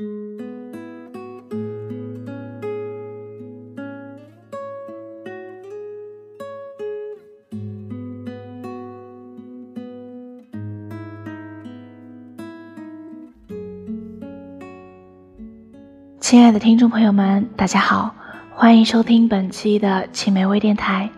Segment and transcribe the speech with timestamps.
[0.00, 0.06] 亲
[16.40, 18.14] 爱的听众朋友们，大家好，
[18.54, 21.10] 欢迎收听本期的青梅微电台。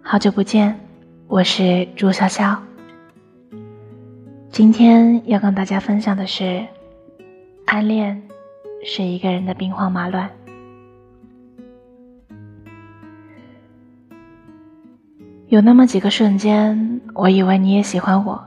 [0.00, 0.80] 好久不见，
[1.26, 2.56] 我是朱潇潇。
[4.50, 6.66] 今天要跟大家分享的是，
[7.66, 8.22] 暗恋
[8.84, 10.30] 是一个人的兵荒马乱。
[15.48, 18.40] 有那么几个瞬间，我以为你也喜欢我，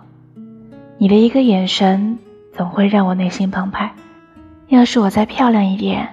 [0.98, 2.18] 你的一个眼神
[2.54, 3.94] 总会让我内心澎湃。
[4.68, 6.08] 要是我再漂亮一点，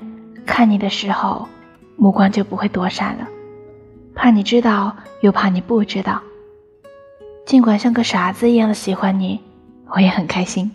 [0.44, 1.46] 看你的时候，
[1.96, 3.28] 目光就不会躲闪了。
[4.16, 6.20] 怕你知道，又怕你不知道。
[7.44, 9.40] 尽管像个傻子一样的喜欢你，
[9.94, 10.72] 我也很开心。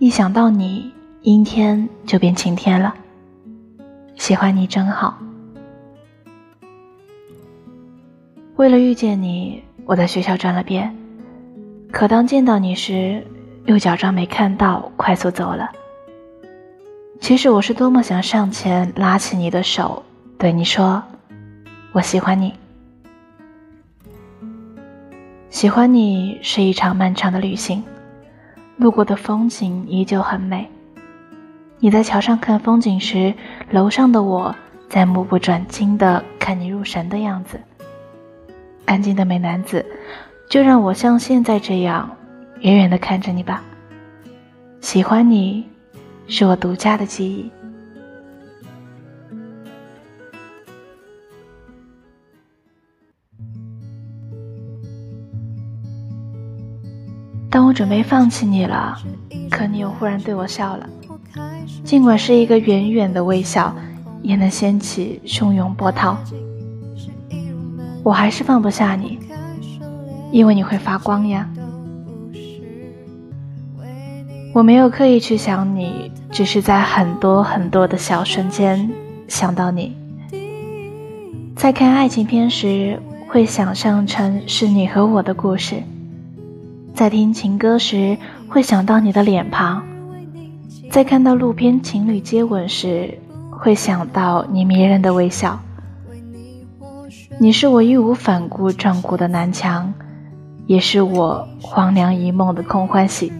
[0.00, 0.92] 一想到你，
[1.24, 2.94] 阴天就变晴天了。
[4.14, 5.16] 喜欢你真好。
[8.56, 10.94] 为了遇见你，我在学校转了遍，
[11.90, 13.26] 可当见到你时，
[13.64, 15.72] 又假装没看到，快速走了。
[17.20, 20.02] 其实我是多么想上前拉起你的手，
[20.36, 21.02] 对你说
[21.92, 22.52] ：“我喜欢你。”
[25.48, 27.82] 喜欢你是一场漫长的旅行，
[28.76, 30.68] 路过的风景依旧很美。
[31.84, 33.34] 你在桥上看风景时，
[33.70, 34.56] 楼上的我
[34.88, 37.60] 在目不转睛的看你入神的样子。
[38.86, 39.84] 安静的美男子，
[40.48, 42.16] 就让我像现在这样
[42.60, 43.62] 远远的看着你吧。
[44.80, 45.66] 喜欢你。
[46.26, 47.52] 是我独家的记忆。
[57.50, 58.96] 当我准备放弃你了，
[59.50, 60.88] 可你又忽然对我笑了。
[61.84, 63.74] 尽管是一个远远的微笑，
[64.22, 66.16] 也能掀起汹涌波涛。
[68.02, 69.18] 我还是放不下你，
[70.30, 71.48] 因为你会发光呀。
[74.52, 78.88] 我没有刻意去想你，只是在很多很多的小瞬间
[79.26, 79.96] 想到你。
[81.56, 85.82] 在看爱情片时，会想象成是你和我的故事；
[86.94, 88.16] 在听情歌时，
[88.48, 89.82] 会想到你的脸庞；
[90.94, 93.18] 在看到路边情侣接吻时，
[93.50, 95.58] 会想到你迷人的微笑。
[97.36, 99.92] 你是我义无反顾撞过的南墙，
[100.68, 103.32] 也是我黄粱一梦的空欢喜。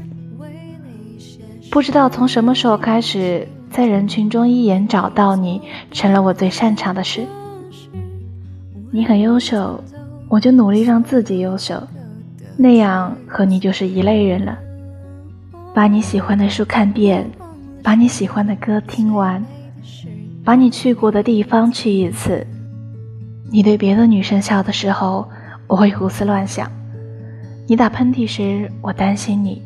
[1.70, 5.62] 不知道从什么时候开始，在人群中一眼找到你，
[5.93, 7.25] 成了我最擅长的事。
[8.91, 9.78] 你很优秀，
[10.28, 11.81] 我就努力让自己优秀，
[12.56, 14.59] 那样和你就是一类人了。
[15.72, 17.28] 把你喜欢的书看遍，
[17.84, 19.44] 把你喜欢的歌听完，
[20.42, 22.44] 把你去过的地方去一次。
[23.52, 25.28] 你对别的女生笑的时候，
[25.66, 26.66] 我会胡思乱想；
[27.68, 29.62] 你打喷嚏时，我担心你。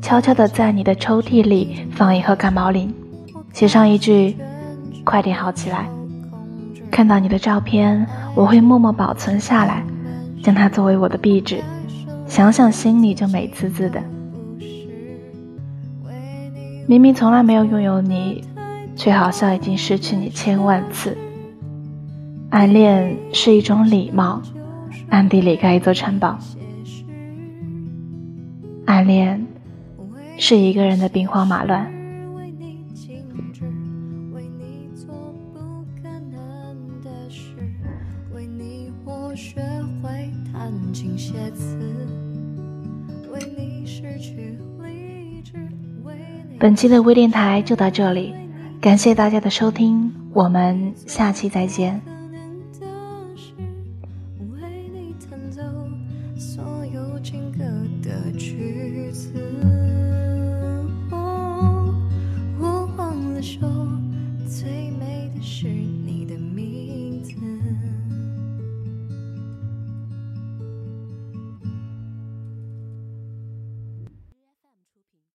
[0.00, 2.94] 悄悄地在你的抽屉里放一盒感冒灵，
[3.52, 4.36] 写上一句
[5.02, 5.90] “快点好起来”。
[6.88, 8.06] 看到你的照片，
[8.36, 9.84] 我会默默保存下来，
[10.40, 11.60] 将它作为我的壁纸。
[12.28, 14.00] 想想心里就美滋滋的。
[16.90, 18.42] 明明从来没有拥有你，
[18.96, 21.16] 却好像已经失去你千万次。
[22.48, 24.42] 暗恋是一种礼貌，
[25.08, 26.36] 暗地里盖一座城堡。
[28.86, 29.46] 暗恋。
[30.36, 31.88] 是一个人的兵荒马乱。
[39.36, 39.60] 学
[40.02, 41.78] 会弹琴写词
[46.60, 48.34] 本期的微电台就到这里，
[48.82, 51.98] 感谢大家的收听，我们下期再见。
[54.52, 54.60] 为
[54.92, 55.62] 你弹奏
[56.36, 57.64] 所有情歌
[58.02, 59.49] 的句子。